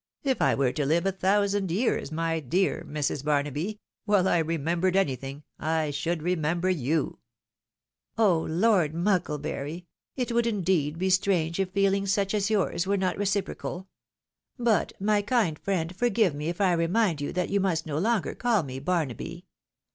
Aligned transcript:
"If 0.23 0.41
I 0.41 0.55
were 0.55 0.71
to 0.71 0.83
live 0.83 1.05
a 1.05 1.11
thousand 1.11 1.69
years, 1.69 2.11
my 2.11 2.39
dear 2.39 2.83
Mrs. 2.89 3.23
Barnaby, 3.23 3.79
while 4.05 4.27
I 4.27 4.39
remembered 4.39 4.95
anything, 4.95 5.43
I 5.59 5.91
should 5.91 6.23
remember 6.23 6.71
you!" 6.71 7.19
800 8.17 8.17
THE 8.17 8.23
WIDOW 8.23 8.31
MAREIBD. 8.31 8.53
"Oh. 8.57 8.59
Lord 8.59 8.93
Muokleburyl 8.95 9.85
It 10.15 10.31
would, 10.31 10.47
indeed, 10.47 10.97
be 10.97 11.11
strange 11.11 11.59
if 11.59 11.71
feeKngs 11.75 12.07
suoli 12.09 12.33
as 12.33 12.49
yours 12.49 12.87
were 12.87 12.97
not 12.97 13.19
reciprocal! 13.19 13.89
But, 14.57 14.93
my 14.99 15.21
kind 15.21 15.59
friend, 15.59 15.95
forgive 15.95 16.33
me 16.33 16.49
if 16.49 16.59
I 16.59 16.73
remind 16.73 17.21
you 17.21 17.31
that 17.33 17.51
you 17.51 17.59
must 17.59 17.85
no 17.85 17.99
longer 17.99 18.33
call 18.33 18.63
me 18.63 18.79
Barnaby. 18.79 19.45